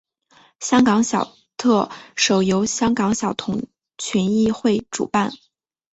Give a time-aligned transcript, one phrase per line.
[0.59, 3.67] 香港小特首由香港小童
[3.99, 5.31] 群益会主办。